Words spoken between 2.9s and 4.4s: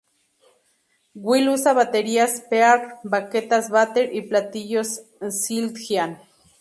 baquetas Vater y